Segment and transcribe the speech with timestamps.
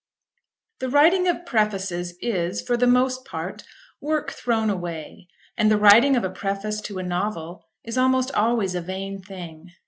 [0.79, 3.61] The writing of prefaces is, for the most part,
[4.01, 8.73] work thrown away; and the writing of a preface to a novel is almost always
[8.73, 9.69] a vain thing.